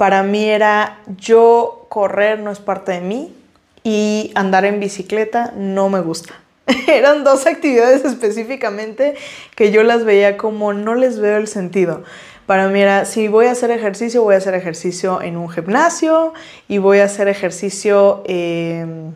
[0.00, 3.36] Para mí era yo correr no es parte de mí
[3.84, 6.32] y andar en bicicleta no me gusta.
[6.88, 9.14] Eran dos actividades específicamente
[9.54, 12.02] que yo las veía como no les veo el sentido.
[12.46, 16.32] Para mí era, si voy a hacer ejercicio, voy a hacer ejercicio en un gimnasio
[16.66, 19.12] y voy a hacer ejercicio, em,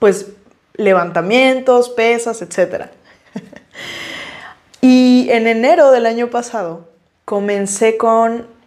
[0.00, 0.32] pues,
[0.74, 2.86] levantamientos, pesas, etc.
[4.80, 6.88] y en enero del año pasado
[7.24, 8.57] comencé con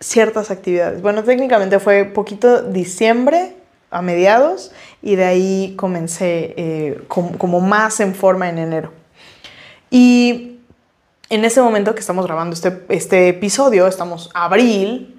[0.00, 1.02] ciertas actividades.
[1.02, 3.56] Bueno, técnicamente fue poquito diciembre
[3.90, 4.72] a mediados
[5.02, 8.92] y de ahí comencé eh, como, más en forma en enero.
[9.90, 10.58] Y
[11.30, 15.16] en ese momento que estamos grabando este, este episodio, estamos abril,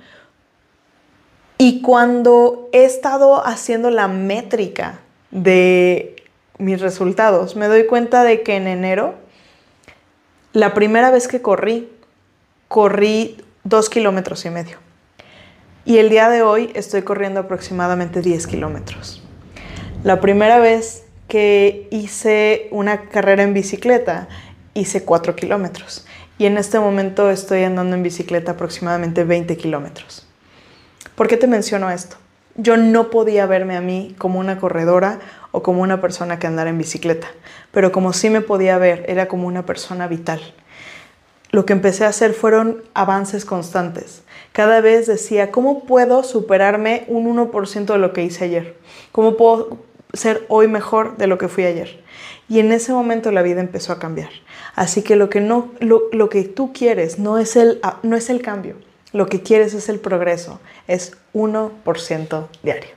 [1.57, 4.99] y cuando he estado haciendo la métrica
[5.31, 6.15] de
[6.59, 9.15] mis resultados, me doy cuenta de que en enero,
[10.53, 11.89] la primera vez que corrí,
[12.67, 14.77] corrí dos kilómetros y medio.
[15.83, 19.21] Y el día de hoy estoy corriendo aproximadamente 10 kilómetros.
[20.03, 24.27] La primera vez que hice una carrera en bicicleta,
[24.73, 26.05] hice 4 kilómetros.
[26.37, 30.25] Y en este momento estoy andando en bicicleta aproximadamente 20 kilómetros.
[31.15, 32.17] ¿Por qué te menciono esto?
[32.55, 35.19] Yo no podía verme a mí como una corredora
[35.51, 37.27] o como una persona que andara en bicicleta,
[37.71, 40.41] pero como sí me podía ver, era como una persona vital.
[41.51, 44.23] Lo que empecé a hacer fueron avances constantes
[44.57, 48.75] cada vez decía, ¿cómo puedo superarme un 1% de lo que hice ayer?
[49.11, 49.77] ¿Cómo puedo
[50.13, 52.01] ser hoy mejor de lo que fui ayer?
[52.49, 54.31] Y en ese momento la vida empezó a cambiar.
[54.73, 58.31] Así que lo que, no, lo, que tú quieres no es, el, ah, no es
[58.31, 58.77] el cambio,
[59.13, 62.96] lo que quieres es el progreso, es 1% diario.